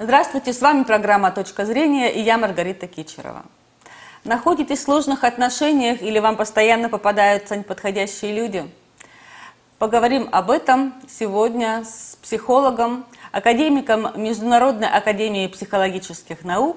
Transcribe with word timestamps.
Здравствуйте, 0.00 0.52
с 0.52 0.60
вами 0.60 0.84
программа 0.84 1.32
«Точка 1.32 1.66
зрения» 1.66 2.14
и 2.14 2.20
я 2.20 2.38
Маргарита 2.38 2.86
Кичерова. 2.86 3.42
Находитесь 4.22 4.78
в 4.78 4.82
сложных 4.82 5.24
отношениях 5.24 6.02
или 6.02 6.20
вам 6.20 6.36
постоянно 6.36 6.88
попадаются 6.88 7.56
неподходящие 7.56 8.32
люди? 8.32 8.70
Поговорим 9.80 10.28
об 10.30 10.52
этом 10.52 10.94
сегодня 11.08 11.82
с 11.84 12.16
психологом, 12.22 13.06
академиком 13.32 14.12
Международной 14.14 14.88
академии 14.88 15.48
психологических 15.48 16.44
наук 16.44 16.76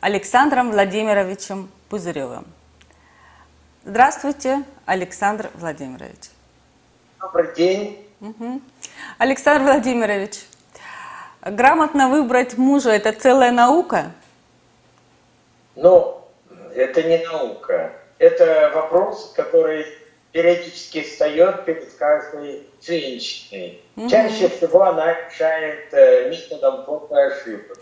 Александром 0.00 0.70
Владимировичем 0.70 1.68
Пузыревым. 1.88 2.46
Здравствуйте, 3.84 4.62
Александр 4.86 5.50
Владимирович. 5.54 6.30
Добрый 7.20 7.52
день. 7.56 8.06
Угу. 8.20 8.60
Александр 9.18 9.64
Владимирович, 9.64 10.38
Грамотно 11.42 12.08
выбрать 12.08 12.56
мужа– 12.56 12.90
это 12.92 13.12
целая 13.12 13.50
наука? 13.50 14.12
Ну, 15.74 16.20
это 16.74 17.02
не 17.02 17.18
наука. 17.18 17.92
Это 18.18 18.70
вопрос, 18.72 19.32
который 19.34 19.86
периодически 20.30 21.02
встает 21.02 21.64
перед 21.64 21.92
каждой 21.94 22.68
женщиной. 22.80 23.82
Угу. 23.96 24.08
Чаще 24.08 24.48
всего 24.48 24.84
она 24.84 25.14
решает 25.14 25.92
э, 25.92 26.30
методом 26.30 26.84
проб 26.84 27.10
и 27.10 27.16
ошибок. 27.16 27.78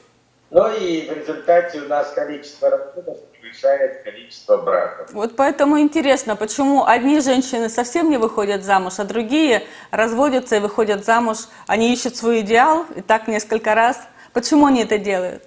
Но 0.51 0.73
и 0.73 1.09
в 1.09 1.13
результате 1.13 1.81
у 1.81 1.89
нас 1.89 2.11
количество 2.13 2.71
разводов 2.71 3.19
превышает 3.31 4.03
количество 4.03 4.57
браков. 4.57 5.13
Вот 5.13 5.37
поэтому 5.37 5.79
интересно, 5.79 6.35
почему 6.35 6.85
одни 6.85 7.21
женщины 7.21 7.69
совсем 7.69 8.11
не 8.11 8.17
выходят 8.17 8.65
замуж, 8.65 8.95
а 8.99 9.05
другие 9.05 9.63
разводятся 9.93 10.57
и 10.57 10.59
выходят 10.61 11.05
замуж, 11.05 11.39
они 11.69 11.93
ищут 11.93 12.17
свой 12.17 12.41
идеал, 12.41 12.85
и 12.97 13.01
так 13.01 13.29
несколько 13.29 13.75
раз. 13.75 14.01
Почему 14.33 14.67
они 14.67 14.83
это 14.83 14.99
делают? 14.99 15.45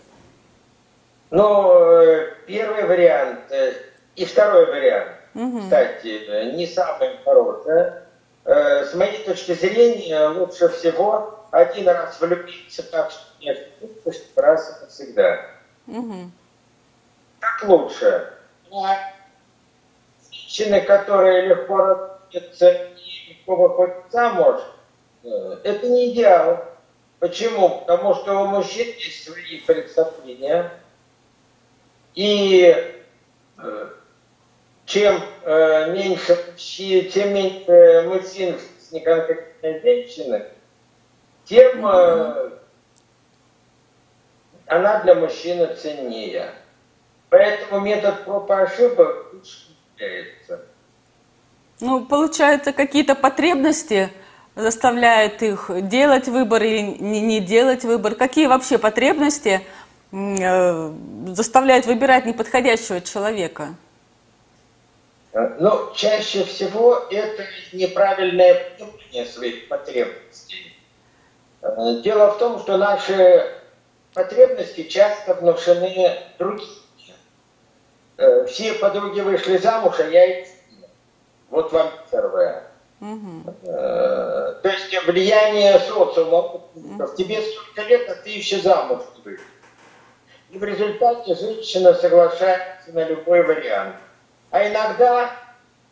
Ну, 1.32 1.80
э, 1.80 2.34
первый 2.48 2.86
вариант 2.86 3.40
э, 3.50 3.74
и 4.16 4.24
второй 4.24 4.68
вариант, 4.68 5.12
угу. 5.34 5.62
кстати, 5.62 6.54
не 6.56 6.68
самый 6.68 7.18
хороший. 7.26 7.92
Э, 8.46 8.86
с 8.86 8.94
моей 8.94 9.24
точки 9.26 9.54
зрения, 9.54 10.28
лучше 10.28 10.70
всего 10.70 11.46
один 11.52 11.88
раз 11.88 12.20
влюбиться 12.20 12.84
так, 12.84 13.12
что 13.12 13.22
не 13.44 13.88
пусть 14.04 14.38
раз 14.38 14.70
и 14.70 14.84
навсегда. 14.84 15.46
Угу. 15.88 16.32
Так 17.40 17.64
лучше. 17.70 18.34
А 18.72 19.14
женщины, 20.32 20.82
которые 20.82 21.48
легко 21.48 21.78
разводятся 21.78 22.72
и 22.72 23.30
легко 23.30 23.56
выходят 23.56 23.96
замуж, 24.12 24.62
это 25.24 25.88
не 25.88 26.12
идеал. 26.12 26.66
Почему? 27.20 27.80
Потому 27.80 28.16
что 28.16 28.42
у 28.42 28.48
мужчин 28.48 28.86
есть 28.86 29.24
свои 29.24 29.60
представления. 29.62 30.72
И 32.16 32.76
э, 33.58 33.90
чем 34.86 35.22
э, 35.44 35.92
меньше 35.94 36.38
тем 36.58 37.34
меньше 37.34 38.04
мужчин 38.08 38.60
с 38.80 38.92
неконкретной 38.92 39.80
женщиной, 39.82 40.46
тем 41.46 41.88
э, 41.88 42.52
она 44.76 45.02
для 45.02 45.16
мужчины 45.16 45.74
ценнее. 45.76 46.52
Поэтому 47.30 47.82
метод 47.82 48.26
проб 48.26 48.50
и 48.50 48.54
ошибок 48.54 49.34
является. 49.98 50.62
Ну, 51.80 52.06
получается, 52.06 52.74
какие-то 52.74 53.16
потребности 53.16 54.10
заставляют 54.56 55.42
их 55.42 55.70
делать 55.90 56.28
выбор 56.28 56.64
или 56.64 56.82
не, 56.82 57.22
не 57.22 57.40
делать 57.40 57.84
выбор. 57.84 58.16
Какие 58.16 58.48
вообще 58.48 58.78
потребности 58.78 59.62
э, 60.12 60.92
заставляют 61.28 61.86
выбирать 61.86 62.26
неподходящего 62.26 63.02
человека? 63.02 63.76
Э, 65.34 65.56
ну, 65.60 65.92
чаще 65.96 66.44
всего 66.44 66.96
это 67.10 67.44
неправильное 67.72 68.70
понимание 68.78 69.26
своих 69.26 69.68
потребностей. 69.68 70.78
Э, 71.62 72.02
дело 72.04 72.32
в 72.34 72.38
том, 72.38 72.60
что 72.60 72.78
наши 72.78 73.63
потребности 74.14 74.84
часто 74.84 75.34
внушены 75.36 76.20
другими. 76.38 76.84
Э, 78.18 78.46
все 78.46 78.74
подруги 78.76 79.22
вышли 79.22 79.58
замуж, 79.58 79.96
а 80.00 80.08
я 80.08 80.42
их 80.42 80.48
Вот 81.50 81.72
вам 81.72 81.92
первое. 82.12 82.64
Угу. 83.02 83.54
То 83.64 84.62
есть 84.64 85.06
влияние 85.06 85.80
социума. 85.80 86.62
Угу. 86.76 87.16
Тебе 87.18 87.42
столько 87.42 87.82
лет, 87.84 88.10
а 88.10 88.16
ты 88.16 88.30
еще 88.30 88.60
замуж 88.60 89.02
вышел. 89.24 89.46
И 90.52 90.58
в 90.58 90.64
результате 90.64 91.36
женщина 91.36 91.94
соглашается 91.96 92.92
на 92.92 93.04
любой 93.04 93.44
вариант. 93.44 93.96
А 94.52 94.68
иногда 94.68 95.32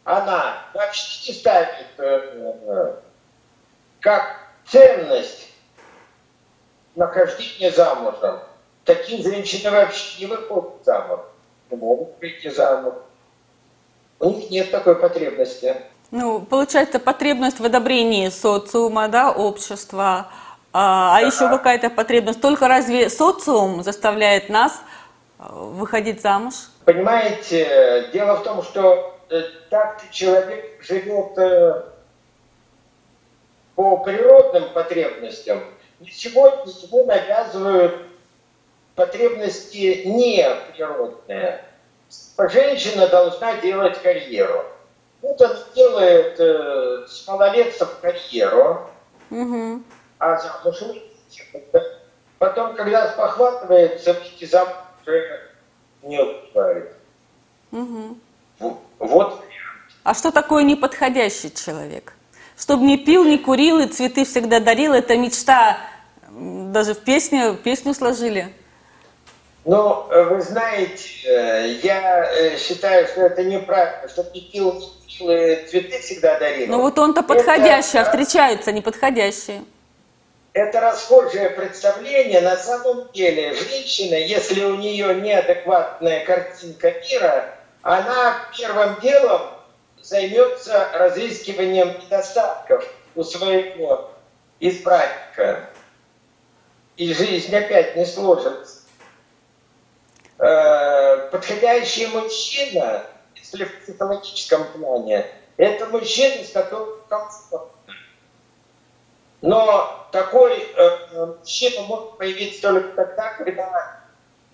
она 0.04 0.64
вообще 0.74 1.32
не 1.32 1.38
ставит 1.38 1.86
как 4.00 4.38
ценность 4.66 5.51
нахождение 6.96 7.72
замужем. 7.72 8.40
Такие 8.86 9.22
женщины 9.24 9.72
вообще 9.72 10.22
не 10.22 10.26
выходят 10.26 10.84
замуж, 10.84 11.20
не 11.70 11.78
могут 11.78 12.20
выйти 12.20 12.50
замуж. 12.50 12.94
У 14.20 14.30
них 14.30 14.50
нет 14.50 14.72
такой 14.72 14.96
потребности. 14.96 15.76
Ну, 16.12 16.42
получается, 16.42 17.00
потребность 17.00 17.60
в 17.60 17.66
одобрении 17.66 18.30
социума, 18.30 19.08
да, 19.08 19.32
общества, 19.32 20.28
а, 20.74 21.18
а 21.18 21.22
еще 21.22 21.48
какая-то 21.48 21.90
потребность. 21.90 22.42
Только 22.42 22.68
разве 22.68 23.10
социум 23.10 23.84
заставляет 23.84 24.50
нас 24.50 24.82
э, 25.40 25.44
выходить 25.50 26.22
замуж? 26.22 26.54
Понимаете, 26.86 28.10
дело 28.12 28.36
в 28.38 28.44
том, 28.44 28.62
что 28.64 29.18
э, 29.30 29.44
так 29.70 30.04
человек 30.12 30.84
живет 30.84 31.38
э, 31.38 31.84
по 33.76 33.98
природным 33.98 34.70
потребностям– 34.74 35.64
сегодня 36.10 36.72
ему 36.84 37.06
навязывают 37.06 38.08
потребности 38.96 40.04
не 40.06 40.48
природные. 40.74 41.64
Женщина 42.38 43.08
должна 43.08 43.56
делать 43.58 44.02
карьеру. 44.02 44.66
Вот 45.22 45.40
она 45.42 45.56
делает 45.76 46.40
э, 46.40 47.06
с 47.08 47.28
малолетцев 47.28 48.00
карьеру, 48.02 48.90
угу. 49.30 49.82
а 50.18 50.38
замуж 50.38 50.82
Потом, 52.40 52.76
когда 52.76 53.12
спохватывается, 53.14 54.14
выйти 54.14 54.46
замуж 54.46 54.74
уже 55.06 55.42
не 56.02 56.20
успевает. 56.20 56.92
Угу. 57.72 58.18
Вот. 58.98 59.44
А 60.04 60.14
что 60.16 60.32
такое 60.32 60.64
неподходящий 60.64 61.54
человек? 61.54 62.14
Чтобы 62.58 62.84
не 62.84 62.98
пил, 62.98 63.24
не 63.24 63.38
курил 63.38 63.80
и 63.80 63.88
цветы 63.88 64.26
всегда 64.26 64.60
дарил, 64.60 64.94
это 64.94 65.16
мечта 65.18 65.78
даже 66.32 66.94
в 66.94 67.00
песне, 67.00 67.56
песню 67.64 67.94
сложили. 67.94 68.54
Ну, 69.64 70.08
вы 70.10 70.42
знаете, 70.42 71.10
э, 71.28 71.80
я 71.84 72.32
э, 72.34 72.58
считаю, 72.58 73.08
что 73.08 73.22
это 73.22 73.44
неправильно, 73.44 74.10
что 74.10 74.24
и 74.24 74.42
цветы 75.70 76.00
всегда 76.00 76.40
дарил. 76.40 76.68
Ну 76.68 76.82
вот 76.82 76.98
он-то 76.98 77.22
подходящий, 77.22 78.00
это, 78.00 78.02
а 78.02 78.04
встречаются 78.06 78.72
неподходящие. 78.72 79.64
Это 80.54 80.82
расхожее 80.82 81.52
представление. 81.52 82.42
На 82.42 82.58
самом 82.58 83.10
деле, 83.14 83.54
женщина, 83.54 84.16
если 84.16 84.64
у 84.64 84.76
нее 84.78 85.14
неадекватная 85.16 86.26
картинка 86.26 86.94
мира, 87.08 87.54
она 87.84 88.36
первым 88.58 89.00
делом 89.00 89.42
займется 90.02 90.90
разыскиванием 90.94 91.90
недостатков 92.04 92.86
у 93.16 93.24
своего 93.24 94.12
избранника 94.60 95.70
и 97.02 97.16
жизнь 97.16 97.56
опять 97.56 97.96
не 97.96 98.06
сложится. 98.06 98.82
Э, 100.38 101.30
подходящий 101.32 102.06
мужчина, 102.06 103.08
если 103.34 103.64
в 103.64 103.82
психологическом 103.82 104.66
плане, 104.66 105.26
это 105.58 105.88
мужчина, 105.88 106.44
с 106.44 106.52
которым 106.52 107.00
комфортно. 107.10 107.96
Но 109.42 110.08
такой 110.12 110.60
э, 110.60 111.26
мужчина 111.40 111.82
может 111.88 112.20
появиться 112.20 112.62
только 112.62 112.90
тогда, 112.90 113.34
когда 113.34 114.02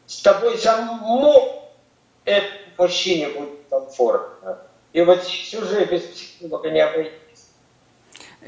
с 0.05 0.21
тобой 0.21 0.57
самому 0.57 1.69
этому 2.23 2.61
мужчине 2.77 3.27
будет 3.27 3.59
комфортно. 3.69 4.59
И 4.93 5.01
вот 5.01 5.21
здесь 5.21 5.53
уже 5.53 5.83
без 5.83 6.03
психолога 6.03 6.69
не 6.69 6.79
обойтись. 6.79 7.26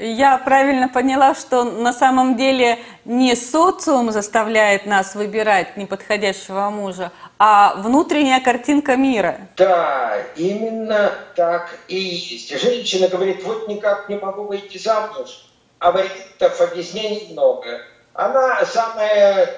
Я 0.00 0.38
правильно 0.38 0.88
поняла, 0.88 1.34
что 1.34 1.62
на 1.62 1.92
самом 1.92 2.38
деле 2.38 2.78
не 3.04 3.36
социум 3.36 4.10
заставляет 4.12 4.86
нас 4.86 5.14
выбирать 5.14 5.76
неподходящего 5.76 6.70
мужа, 6.70 7.12
а 7.38 7.74
внутренняя 7.76 8.40
картинка 8.40 8.96
мира. 8.96 9.36
Да, 9.58 10.16
именно 10.36 11.12
так 11.36 11.76
и 11.86 11.96
есть. 11.96 12.58
Женщина 12.62 13.08
говорит, 13.08 13.44
вот 13.44 13.68
никак 13.68 14.08
не 14.08 14.16
могу 14.16 14.44
выйти 14.44 14.78
замуж, 14.78 15.44
а 15.78 15.92
вариантов 15.92 16.58
объяснений 16.62 17.28
много. 17.32 17.82
Она 18.14 18.64
самая 18.64 19.50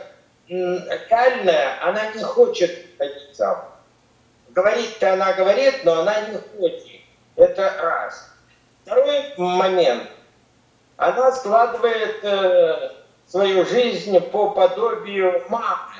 реальная, 0.48 1.80
она 1.84 2.06
не 2.16 2.22
хочет 2.24 2.84
ходить 2.98 3.36
замуж. 3.36 3.62
Говорить-то 4.50 5.12
она 5.12 5.34
говорит, 5.34 5.84
но 5.84 6.00
она 6.00 6.20
не 6.22 6.36
хочет. 6.36 7.00
Это 7.36 7.72
раз. 7.80 8.28
Второй 8.84 9.34
момент. 9.36 10.10
Она 11.02 11.32
складывает 11.32 12.22
э, 12.22 12.90
свою 13.26 13.66
жизнь 13.66 14.20
по 14.20 14.50
подобию 14.50 15.42
мамы. 15.48 15.94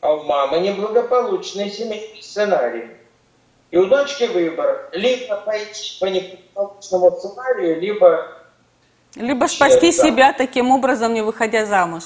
А 0.00 0.14
у 0.14 0.22
мамы 0.22 0.60
неблагополучный 0.60 1.68
семейный 1.68 2.22
сценарий. 2.22 2.88
И 3.70 3.76
у 3.76 3.84
дочки 3.84 4.24
выбор. 4.24 4.88
Либо 4.92 5.36
пойти 5.42 5.98
по 6.00 6.06
неблагополучному 6.06 7.10
сценарию, 7.18 7.78
либо... 7.78 8.26
Либо 9.16 9.44
спасти 9.44 9.92
себя 9.92 10.32
таким 10.32 10.70
образом, 10.70 11.12
не 11.12 11.20
выходя 11.20 11.66
замуж. 11.66 12.04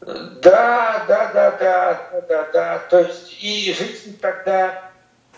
Да, 0.00 1.04
да, 1.06 1.30
да, 1.34 1.50
да, 1.50 2.08
да, 2.12 2.20
да, 2.22 2.48
да. 2.50 2.78
То 2.88 3.00
есть 3.00 3.36
и 3.42 3.74
жизнь 3.74 4.18
тогда 4.18 4.90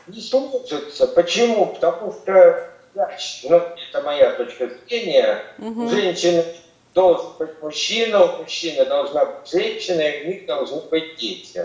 не 0.06 0.20
сложится. 0.20 1.08
Почему? 1.08 1.66
Потому 1.66 2.12
что, 2.12 2.70
ну, 2.96 3.56
это 3.56 4.02
моя 4.02 4.32
точка 4.32 4.68
зрения, 4.68 5.42
угу. 5.58 5.88
женщина 5.88 6.44
должен 6.94 7.32
быть 7.38 7.62
мужчина, 7.62 8.24
у 8.24 8.38
мужчины 8.38 8.86
должна 8.86 9.26
быть 9.26 9.50
женщина, 9.50 10.00
и 10.00 10.24
у 10.24 10.28
них 10.28 10.46
должны 10.46 10.80
быть 10.88 11.16
дети. 11.16 11.62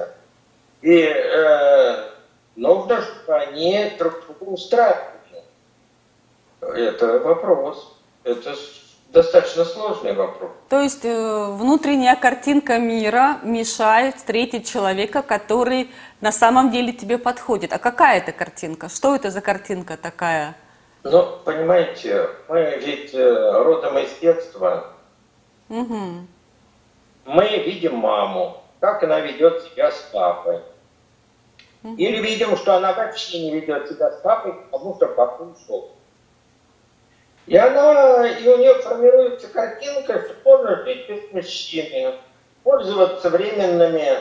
И 0.81 1.04
э, 1.04 2.10
нужно, 2.56 3.01
чтобы 3.01 3.38
они 3.38 3.94
друг 3.98 4.25
друга 4.25 4.51
устраивали. 4.51 5.44
Это 6.60 7.19
вопрос. 7.19 7.95
Это 8.24 8.56
достаточно 9.13 9.63
сложный 9.63 10.13
вопрос. 10.13 10.51
То 10.69 10.81
есть 10.81 11.06
э, 11.06 11.45
внутренняя 11.51 12.16
картинка 12.16 12.77
мира 12.77 13.39
мешает 13.44 14.18
встретить 14.18 14.69
человека, 14.69 15.22
который 15.22 15.92
на 16.19 16.31
самом 16.31 16.72
деле 16.72 16.92
тебе 16.94 17.18
подходит. 17.18 17.74
А 17.74 17.77
какая 17.77 18.18
это 18.18 18.31
картинка? 18.31 18.89
Что 18.89 19.16
это 19.16 19.31
за 19.31 19.42
картинка 19.42 19.98
такая? 19.98 20.56
Ну, 21.03 21.39
понимаете, 21.44 22.30
мы 22.48 22.77
ведь 22.80 23.13
э, 23.13 23.63
родом 23.63 23.98
из 23.98 24.13
детства. 24.19 24.94
Угу. 25.69 26.27
Мы 27.25 27.48
видим 27.57 27.95
маму, 27.95 28.62
как 28.80 29.01
она 29.03 29.19
ведет 29.19 29.63
себя 29.63 29.92
с 29.92 30.00
папой. 30.13 30.59
Угу. 31.83 31.95
Или 31.95 32.21
видим, 32.21 32.56
что 32.56 32.75
она 32.75 32.94
вообще 32.94 33.39
не 33.39 33.51
ведет 33.51 33.89
себя 33.89 34.12
с 34.12 34.21
папой, 34.21 34.53
потому 34.69 34.95
что 34.95 35.07
папа 35.07 35.42
ушел. 35.44 35.92
И 37.48 37.57
она, 37.57 38.27
и 38.27 38.48
у 38.48 38.57
нее 38.57 38.75
формируется 38.75 39.48
картинка, 39.48 40.21
что 40.21 40.36
можно 40.45 40.83
жить 40.83 41.09
без 41.09 41.31
мужчины, 41.31 42.13
пользоваться 42.63 43.30
временными 43.31 44.19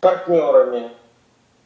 партнерами. 0.00 0.90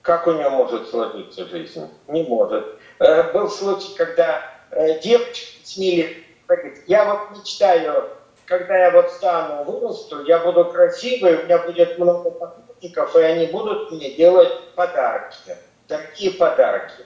Как 0.05 0.27
у 0.27 0.33
нее 0.33 0.51
может 0.51 0.91
сложиться 0.91 1.47
жизнь? 1.47 1.89
Не 2.09 2.25
может. 2.25 2.79
Э, 2.99 3.33
был 3.33 3.49
случай, 3.49 3.97
когда 3.97 4.43
э, 4.71 5.01
девочка 5.01 5.47
снили, 5.65 6.23
говорит, 6.47 6.85
я 6.87 7.07
вот 7.07 7.39
мечтаю, 7.39 8.11
когда 8.45 8.77
я 8.77 8.91
вот 8.91 9.11
стану, 9.11 9.65
вырасту, 9.65 10.23
я 10.25 10.41
буду 10.41 10.67
красивой, 10.67 11.37
у 11.37 11.45
меня 11.45 11.59
будет 11.59 11.99
много 11.99 12.31
поклонников, 12.31 13.17
и 13.17 13.23
они 13.23 13.47
будут 13.47 13.93
мне 13.93 14.11
делать 14.11 14.53
подарки. 14.75 15.57
Такие 15.89 16.33
подарки. 16.33 17.03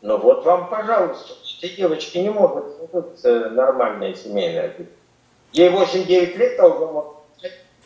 Ну 0.00 0.16
вот 0.16 0.46
вам, 0.46 0.70
пожалуйста, 0.70 1.34
эти 1.62 1.76
девочки 1.76 2.16
не 2.16 2.30
могут 2.30 2.76
сложиться 2.76 3.50
нормальная 3.50 4.14
семейная 4.14 4.74
жизнь. 4.74 4.90
Ей 5.52 5.68
8-9 5.68 6.36
лет, 6.38 6.60
а 6.60 6.66
уже 6.66 6.86
может 6.86 7.12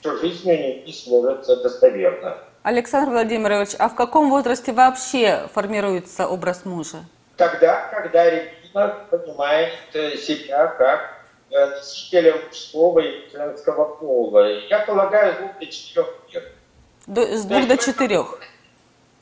что 0.01 0.19
жизнь 0.19 0.49
у 0.49 0.55
нее 0.55 0.83
не 0.83 0.93
сложится 0.93 1.57
достоверно. 1.57 2.37
Александр 2.65 3.11
Владимирович, 3.11 3.75
а 3.79 3.91
в 3.91 3.95
каком 3.95 4.31
возрасте 4.31 4.73
вообще 4.73 5.49
формируется 5.53 6.27
образ 6.27 6.65
мужа? 6.65 7.05
Тогда, 7.37 7.89
когда 7.93 8.31
ребенок 8.31 9.11
понимает 9.11 9.75
э, 9.93 10.17
себя 10.17 10.69
как 10.69 11.15
э, 11.51 11.67
носителя 11.67 12.37
мужского 12.43 13.01
и 13.01 13.31
женского 13.31 13.97
пола. 13.97 14.49
Я 14.71 14.79
полагаю, 14.79 15.35
с 15.35 15.37
двух 15.37 15.59
до 15.59 15.67
четырех 15.67 16.07
лет. 16.33 16.53
До, 17.07 17.37
с 17.37 17.45
двух 17.45 17.69
до 17.69 17.77
четырех? 17.77 18.41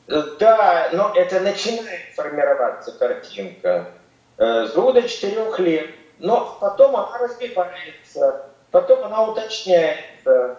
Да, 0.07 0.89
но 0.93 1.11
это 1.13 1.41
начинает 1.41 2.13
формироваться 2.15 2.93
картинка 2.93 3.89
э, 4.37 4.67
с 4.67 4.71
двух 4.71 4.93
до 4.93 5.01
четырех 5.01 5.59
лет. 5.59 5.89
Но 6.19 6.57
потом 6.61 6.95
она 6.95 7.17
развивается, 7.17 8.45
потом 8.71 9.03
она 9.03 9.27
уточняется. 9.27 10.55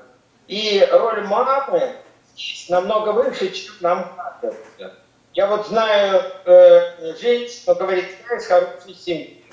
И 0.49 0.87
роль 0.93 1.23
мамы 1.23 1.95
намного 2.69 3.11
выше, 3.11 3.51
чем 3.51 3.75
нам 3.81 4.13
кажется. 4.41 4.95
Я 5.33 5.47
вот 5.49 5.67
знаю 5.67 6.23
э, 6.45 7.15
женщину, 7.21 7.75
говорит, 7.75 8.07
я 8.29 8.37
из 8.37 8.47
хорошей 8.47 8.95
семьи. 8.95 9.45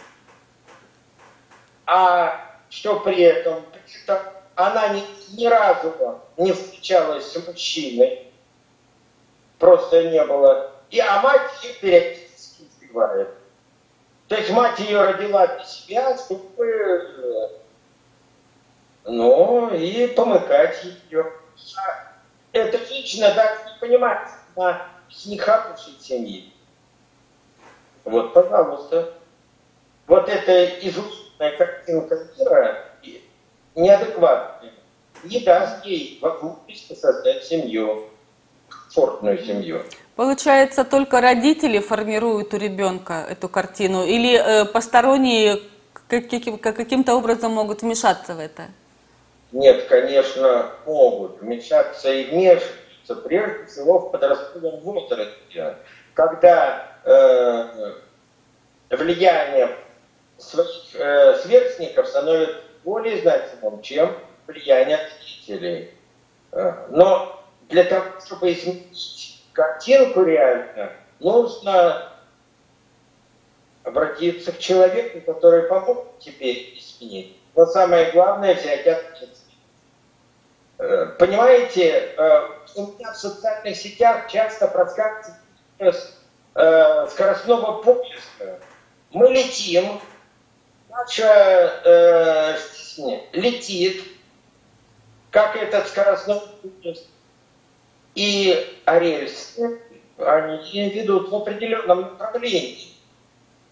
А 1.86 2.60
что 2.69 3.00
при 3.00 3.22
этом? 3.22 3.63
При 3.72 4.04
этом 4.04 4.19
она 4.56 4.89
ни, 4.89 5.04
ни 5.36 5.45
разу 5.48 6.22
не 6.38 6.54
встречалась 6.54 7.31
с 7.31 7.48
мужчиной 7.48 8.31
просто 9.62 10.10
не 10.10 10.25
было. 10.25 10.72
И, 10.89 11.00
а 11.00 11.22
мать 11.22 11.63
ее 11.63 11.74
периодически 11.75 12.63
избивает. 12.63 13.30
То 14.27 14.36
есть 14.36 14.50
мать 14.50 14.80
ее 14.80 15.01
родила 15.04 15.48
для 15.48 15.63
себя, 15.63 16.18
чтобы 16.18 16.66
э, 16.68 17.48
ну, 19.06 19.74
и 19.74 20.07
помыкать 20.07 20.84
ее. 21.10 21.31
Это 22.53 22.77
лично 22.89 23.33
даже 23.33 23.63
не 23.65 23.80
понимает, 23.80 24.27
она 24.56 24.88
из 25.09 25.25
нехорошей 25.25 25.94
семьи. 26.00 26.51
Вот, 28.03 28.33
пожалуйста. 28.33 29.13
Вот 30.07 30.27
эта 30.27 30.65
изученная 30.88 31.57
картинка 31.57 32.27
мира 32.38 32.86
неадекватная 33.75 34.74
не 35.24 35.39
даст 35.39 35.86
ей 35.86 36.19
возможности 36.21 36.94
создать 36.94 37.45
семью 37.45 38.09
комфортную 38.92 39.38
семью. 39.44 39.83
Получается, 40.15 40.83
только 40.83 41.21
родители 41.21 41.80
формируют 41.80 42.53
у 42.53 42.57
ребенка 42.57 43.25
эту 43.30 43.48
картину, 43.50 44.06
или 44.06 44.36
э, 44.36 44.65
посторонние 44.65 45.59
каким, 46.07 46.57
каким-то 46.57 47.15
образом 47.15 47.53
могут 47.53 47.81
вмешаться 47.81 48.36
в 48.36 48.39
это? 48.39 48.68
Нет, 49.51 49.86
конечно, 49.88 50.71
могут 50.86 51.41
вмешаться 51.41 52.12
и 52.12 52.25
вмешиваться, 52.31 53.15
прежде 53.24 53.65
всего 53.65 54.00
в 54.00 54.12
подростковом 54.12 54.79
возрасте, 54.79 55.75
когда 56.13 56.88
э, 57.03 57.93
влияние 58.89 59.75
своих 60.38 60.96
э, 60.96 61.38
сверстников 61.43 62.08
становится 62.08 62.62
более 62.84 63.22
значимым, 63.22 63.81
чем 63.81 64.15
влияние 64.48 64.98
родителей. 64.98 65.91
Э, 66.53 66.88
но 66.89 67.43
для 67.67 67.84
того, 67.84 68.05
чтобы 68.25 68.53
изменить 68.53 69.43
картинку 69.53 70.24
реально, 70.24 70.93
нужно 71.20 72.10
обратиться 73.84 74.51
к 74.51 74.60
человеку, 74.60 75.22
который 75.22 75.63
помог 75.63 76.20
тебе 76.20 76.77
изменить. 76.77 77.38
Но 77.55 77.65
самое 77.65 78.12
главное 78.12 78.55
взять 78.55 78.88
ответственность. 78.88 79.40
Э, 80.82 81.14
понимаете, 81.20 82.16
э, 82.18 82.48
у 82.74 82.88
меня 82.88 83.14
в 83.14 83.16
социальных 83.16 83.78
сетях 83.78 84.28
часто 84.32 84.68
проскакивает 84.68 85.36
э, 86.56 87.08
скоростного 87.08 87.84
поезда. 87.84 88.60
Мы 89.12 89.30
летим, 89.30 90.02
наша 90.90 92.58
жизнь 92.58 93.22
летит, 93.34 94.04
как 95.30 95.56
этот 95.56 95.88
скоростной 95.88 96.42
поезд 96.82 97.06
и 98.16 98.68
рельсы, 98.88 99.82
они 100.18 100.90
ведут 100.90 101.30
в 101.30 101.36
определенном 101.36 102.18
направлении. 102.18 102.96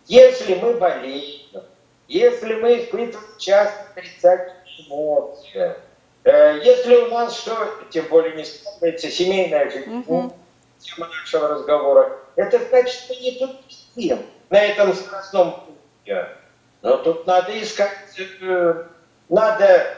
Если 0.05 0.53
мы 0.53 0.75
болеем, 0.75 1.63
если 2.07 2.53
мы 2.53 2.83
испытываем 2.83 3.37
часто 3.39 3.81
отрицательные 3.89 4.87
эмоции, 4.87 5.49
э, 5.55 5.75
если 6.31 6.95
у 6.95 7.07
нас 7.09 7.37
что, 7.37 7.55
тем 7.89 8.05
более 8.05 8.35
не 8.35 8.45
складывается 8.45 9.09
семейная 9.09 9.69
жизнь, 9.69 9.99
угу. 9.99 10.33
тема 10.79 11.07
нашего 11.07 11.47
разговора, 11.47 12.17
это 12.35 12.59
значит, 12.69 13.03
мы 13.09 13.15
не 13.15 13.31
тут 13.39 13.51
сидим 13.67 14.19
на 14.49 14.61
этом 14.61 14.93
скоростном 14.93 15.65
пути. 16.05 16.17
Но 16.81 16.97
тут 16.97 17.27
надо 17.27 17.61
искать, 17.61 17.91
э, 18.41 18.83
надо 19.27 19.97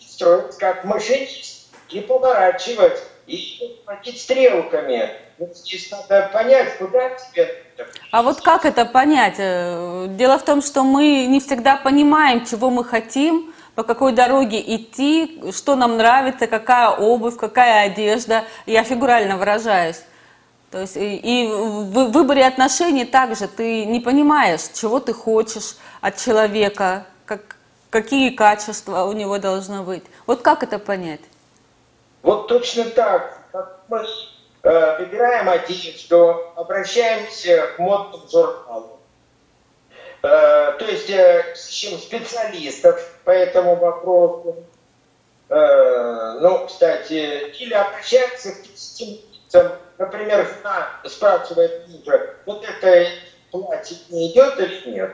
строить 0.00 0.56
как 0.56 0.84
машинист 0.84 1.68
и 1.90 2.00
поворачивать 2.00 3.02
и 3.26 3.80
водить 3.86 4.20
стрелками. 4.20 5.10
Ну, 5.38 5.48
здесь 5.54 5.90
надо 5.90 6.28
понять, 6.32 6.76
куда 6.78 7.10
тебе... 7.10 7.64
А 8.10 8.22
вот 8.22 8.40
как 8.40 8.64
это 8.64 8.84
понять? 8.84 9.36
Э, 9.38 10.06
дело 10.08 10.38
в 10.38 10.44
том, 10.44 10.60
что 10.60 10.82
мы 10.82 11.26
не 11.26 11.40
всегда 11.40 11.76
понимаем, 11.76 12.44
чего 12.44 12.70
мы 12.70 12.84
хотим, 12.84 13.54
по 13.74 13.82
какой 13.84 14.12
дороге 14.12 14.60
идти, 14.60 15.42
что 15.52 15.76
нам 15.76 15.96
нравится, 15.96 16.46
какая 16.46 16.90
обувь, 16.90 17.36
какая 17.36 17.86
одежда. 17.86 18.44
Я 18.66 18.84
фигурально 18.84 19.36
выражаюсь. 19.36 20.02
То 20.70 20.80
есть 20.80 20.96
и, 20.96 21.16
и 21.16 21.48
в 21.48 22.10
выборе 22.10 22.46
отношений 22.46 23.04
также 23.04 23.46
ты 23.46 23.84
не 23.84 24.00
понимаешь, 24.00 24.60
чего 24.74 25.00
ты 25.00 25.12
хочешь 25.12 25.76
от 26.00 26.16
человека, 26.16 27.06
как, 27.26 27.56
какие 27.90 28.30
качества 28.30 29.04
у 29.04 29.12
него 29.12 29.38
должны 29.38 29.82
быть. 29.82 30.02
Вот 30.26 30.42
как 30.42 30.62
это 30.62 30.78
понять? 30.78 31.20
Вот 32.22 32.48
точно 32.48 32.84
так. 32.84 33.38
Как 33.52 33.80
мы 33.88 34.06
э, 34.62 34.98
выбираем 34.98 35.48
одежду, 35.48 36.52
обращаемся 36.56 37.68
к 37.76 37.78
модным 37.78 38.22
журналам. 38.30 39.01
Э, 40.22 40.72
то 40.78 40.84
есть 40.84 41.10
э, 41.10 41.54
ищем 41.54 41.98
специалистов 41.98 43.18
по 43.24 43.30
этому 43.30 43.76
вопросу. 43.76 44.64
Э, 45.48 46.38
ну, 46.40 46.66
кстати, 46.66 47.50
или 47.58 47.74
обращаемся 47.74 48.52
к 48.52 48.62
тестирующим 48.62 49.32
например, 49.98 50.48
спрашивает 51.04 51.88
мужа, 51.88 52.34
вот 52.46 52.64
это 52.64 53.08
платье 53.50 53.96
не 54.08 54.32
идет 54.32 54.58
или 54.58 54.90
нет? 54.90 55.12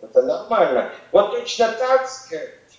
Это 0.00 0.22
нормально. 0.22 0.92
Вот 1.10 1.32
точно 1.32 1.72
так, 1.72 2.08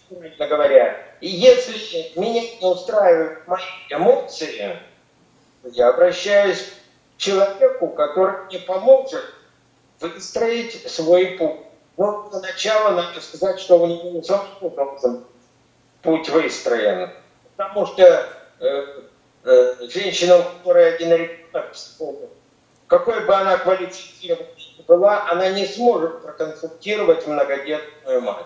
фигурально 0.09 0.47
говоря, 0.47 1.05
и 1.19 1.27
если 1.27 2.17
меня 2.19 2.41
не 2.41 2.65
устраивают 2.65 3.45
мои 3.47 3.61
эмоции, 3.89 4.79
я 5.63 5.89
обращаюсь 5.89 6.61
к 6.61 7.17
человеку, 7.17 7.89
который 7.89 8.45
мне 8.45 8.59
поможет 8.59 9.23
выстроить 9.99 10.89
свой 10.89 11.37
путь. 11.37 11.68
Но 11.99 12.29
для 12.31 12.39
начала 12.39 12.91
надо 12.91 13.19
сказать, 13.19 13.59
что 13.59 13.77
у 13.77 13.85
него 13.85 14.23
самого 14.23 14.69
должен 14.69 15.25
путь 16.01 16.29
выстроен. 16.29 17.11
Потому 17.57 17.87
что 17.87 18.25
э, 18.61 18.85
э, 19.43 19.75
женщина, 19.89 20.41
которая 20.59 20.95
один 20.95 21.11
ребенок 21.11 21.75
какой 22.87 23.25
бы 23.25 23.35
она 23.35 23.57
квалифицированной 23.57 24.47
ни 24.77 24.81
была, 24.83 25.29
она 25.29 25.49
не 25.49 25.65
сможет 25.65 26.23
проконсультировать 26.23 27.27
многодетную 27.27 28.21
мать. 28.21 28.45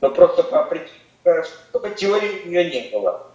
Но 0.00 0.08
просто 0.08 0.42
по 0.42 0.62
определению, 0.62 1.44
чтобы 1.68 1.90
теории 1.90 2.44
у 2.46 2.48
нее 2.48 2.70
не 2.70 2.90
было 2.90 3.26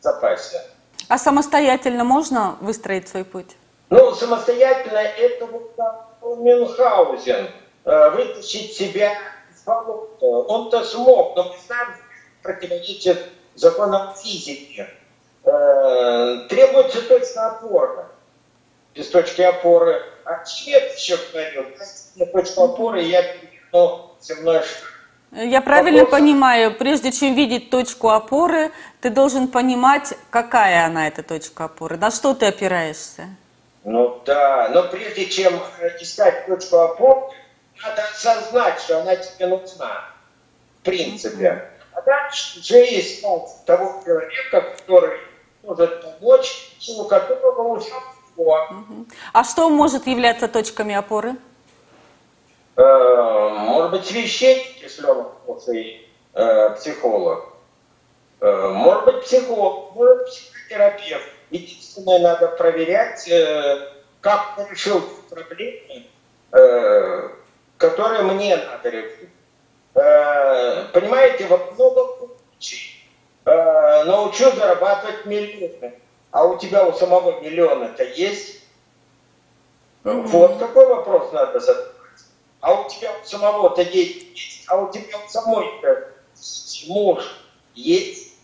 в 0.00 0.02
запасе. 0.02 0.62
А 1.10 1.18
самостоятельно 1.18 2.04
можно 2.04 2.56
выстроить 2.62 3.06
свой 3.06 3.26
путь? 3.26 3.54
Ну, 3.90 4.14
самостоятельно 4.14 4.98
это 4.98 5.44
вот 5.44 5.76
Мюнхгаузен, 6.22 7.44
э, 7.44 7.63
вытащить 7.84 8.72
себя 8.74 9.12
из 9.52 9.62
болота. 9.64 10.24
Он-то 10.24 10.84
смог, 10.84 11.36
но 11.36 11.44
мы 11.44 11.54
знаем, 11.66 11.88
противоречит 12.42 13.18
законам 13.54 14.14
физики. 14.14 14.86
Э, 15.44 16.46
требуется 16.48 17.02
точка 17.02 17.48
опоры. 17.48 18.06
Без 18.94 19.08
точки 19.08 19.42
опоры. 19.42 20.00
А 20.24 20.44
Чет 20.44 20.96
еще 20.96 21.18
говорил, 21.32 21.64
дайте 21.76 22.32
точку 22.32 22.64
опоры, 22.64 23.02
я 23.02 23.22
переверну 23.22 24.12
земной 24.20 24.60
шар. 24.60 24.94
Я 25.32 25.60
правильно 25.60 26.04
Вопрос... 26.04 26.20
понимаю, 26.20 26.76
прежде 26.78 27.10
чем 27.10 27.34
видеть 27.34 27.68
точку 27.68 28.10
опоры, 28.10 28.70
ты 29.00 29.10
должен 29.10 29.48
понимать, 29.48 30.14
какая 30.30 30.86
она, 30.86 31.08
эта 31.08 31.24
точка 31.24 31.64
опоры, 31.64 31.96
на 31.96 32.12
что 32.12 32.34
ты 32.34 32.46
опираешься. 32.46 33.28
Ну 33.82 34.22
да, 34.24 34.70
но 34.72 34.84
прежде 34.84 35.26
чем 35.26 35.60
искать 36.00 36.46
точку 36.46 36.78
опоры, 36.78 37.32
надо 37.82 38.02
осознать, 38.02 38.80
что 38.80 39.00
она 39.00 39.16
тебе 39.16 39.46
нужна, 39.46 40.04
в 40.80 40.84
принципе. 40.84 41.70
А 41.92 42.02
дальше 42.02 42.60
уже 42.60 42.84
искать 42.84 43.64
того 43.66 44.02
человека, 44.04 44.60
который 44.78 45.18
может 45.62 46.02
помочь, 46.02 46.76
у 46.88 47.04
которого 47.04 47.76
уже 47.76 47.90
все. 48.34 48.64
А 49.32 49.44
что 49.44 49.68
может 49.70 50.06
являться 50.06 50.48
точками 50.48 50.94
опоры? 50.94 51.36
Э, 52.76 53.48
может 53.50 53.92
быть, 53.92 54.06
священник, 54.06 54.82
если 54.82 55.06
он 55.06 55.28
э, 56.34 56.70
психолог. 56.70 57.52
Э, 58.40 58.68
может 58.70 59.04
быть, 59.04 59.24
психолог, 59.24 59.94
может 59.94 60.18
быть, 60.18 60.28
психотерапевт. 60.28 61.28
Единственное, 61.50 62.18
надо 62.18 62.48
проверять, 62.48 63.30
как 64.20 64.58
он 64.58 64.66
решил 64.68 65.00
проблемы, 65.30 66.06
которые 67.78 68.22
мне 68.22 68.56
надо 68.56 68.88
решить. 68.88 69.30
Понимаете, 69.94 71.46
вот 71.46 71.72
много 71.72 72.16
случаев 72.18 72.94
э, 73.44 74.04
научу 74.04 74.50
зарабатывать 74.50 75.24
миллионы. 75.26 75.94
А 76.30 76.44
у 76.44 76.58
тебя 76.58 76.84
у 76.84 76.92
самого 76.92 77.40
миллиона-то 77.40 78.02
есть? 78.02 78.62
Mm-hmm. 80.02 80.26
Вот 80.26 80.58
какой 80.58 80.86
вопрос 80.86 81.32
надо 81.32 81.60
задать. 81.60 81.92
А 82.60 82.80
у 82.80 82.88
тебя 82.88 83.12
у 83.12 83.24
самого-то 83.26 83.82
есть, 83.82 84.64
а 84.66 84.78
у 84.78 84.90
тебя 84.90 85.18
у 85.24 85.28
самой-то 85.28 86.08
муж 86.88 87.24
есть. 87.74 88.34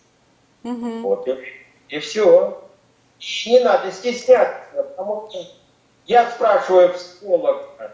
Mm-hmm. 0.62 1.00
Вот 1.00 1.26
и, 1.26 1.36
и 1.88 1.98
все. 1.98 2.62
И 3.18 3.50
не 3.50 3.60
надо 3.60 3.90
стесняться, 3.90 4.82
потому 4.82 5.28
что 5.30 5.44
я 6.06 6.30
спрашиваю 6.30 6.92
психолога, 6.92 7.66
э, 7.78 7.88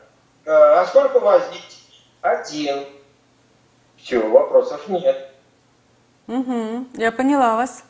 а 0.47 0.87
сколько 0.87 1.17
у 1.17 1.21
вас 1.21 1.43
детей? 1.49 2.05
Один. 2.23 2.87
Все, 3.97 4.19
вопросов 4.19 4.89
нет. 4.89 5.31
Угу, 6.29 6.87
я 6.95 7.13
поняла 7.13 7.57
вас. 7.57 7.85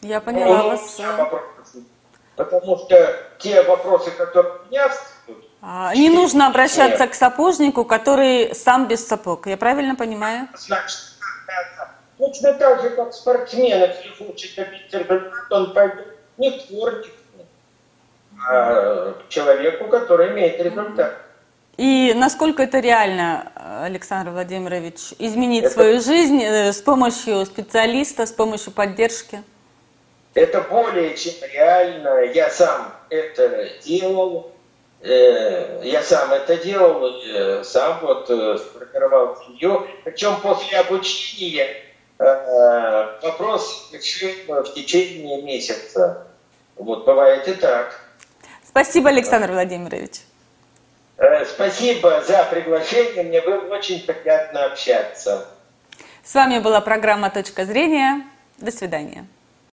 Я 0.00 0.20
поняла 0.20 0.62
ну, 0.62 0.68
вас. 0.68 0.98
Вопросы, 0.98 1.84
потому 2.36 2.78
что 2.78 3.16
те 3.38 3.62
вопросы, 3.62 4.10
которые 4.12 4.54
у 4.54 4.70
меня 4.70 4.88
встают, 4.88 5.44
а, 5.60 5.94
не 5.94 6.08
нужно 6.08 6.46
обращаться 6.46 7.02
нет. 7.02 7.10
к 7.10 7.14
сапожнику, 7.14 7.84
который 7.84 8.54
сам 8.54 8.86
без 8.86 9.06
сапог. 9.06 9.46
Я 9.46 9.56
правильно 9.56 9.96
понимаю? 9.96 10.48
Значит, 10.54 10.98
точно 12.16 12.54
так 12.54 12.82
же, 12.82 12.90
как 12.90 13.12
спортсмен, 13.12 13.80
если 13.80 14.08
хочет 14.10 14.54
добиться 14.54 14.98
результата, 14.98 15.56
он 15.56 15.74
пойдет 15.74 16.16
не 16.36 16.52
к 16.52 16.68
дворнику, 16.68 17.08
а 17.08 17.10
к 17.10 17.17
человеку, 19.28 19.88
который 19.88 20.32
имеет 20.32 20.60
результат. 20.60 21.18
И 21.78 22.12
насколько 22.16 22.64
это 22.64 22.80
реально, 22.80 23.52
Александр 23.84 24.32
Владимирович, 24.32 25.14
изменить 25.20 25.62
это... 25.62 25.74
свою 25.74 26.00
жизнь 26.00 26.42
э, 26.42 26.72
с 26.72 26.82
помощью 26.82 27.46
специалиста, 27.46 28.26
с 28.26 28.32
помощью 28.32 28.72
поддержки? 28.72 29.44
Это 30.34 30.60
более 30.62 31.16
чем 31.16 31.34
реально. 31.52 32.24
Я 32.34 32.50
сам 32.50 32.92
это 33.10 33.68
делал. 33.84 34.50
Э, 35.02 35.80
я 35.84 36.02
сам 36.02 36.32
это 36.32 36.56
делал, 36.56 37.14
э, 37.24 37.62
сам 37.62 38.00
вот 38.02 38.24
сформировал 38.24 39.36
семью. 39.46 39.86
Причем 40.04 40.40
после 40.42 40.78
обучения 40.78 41.76
вопрос 42.18 43.90
решил 43.92 44.30
в 44.48 44.74
течение 44.74 45.42
месяца. 45.42 46.26
Вот 46.74 47.04
бывает 47.04 47.46
и 47.46 47.54
так. 47.54 48.07
Спасибо, 48.78 49.08
Александр 49.08 49.50
Владимирович. 49.50 50.20
Э, 51.16 51.44
спасибо 51.44 52.22
за 52.22 52.44
приглашение, 52.44 53.24
мне 53.24 53.40
было 53.40 53.74
очень 53.74 54.06
приятно 54.06 54.66
общаться. 54.66 55.48
С 56.22 56.32
вами 56.32 56.60
была 56.60 56.80
программа 56.80 57.28
«Точка 57.28 57.64
зрения». 57.64 58.22
До 58.58 58.70
свидания. 58.70 59.26